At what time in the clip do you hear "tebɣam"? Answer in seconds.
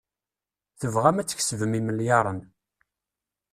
0.79-1.17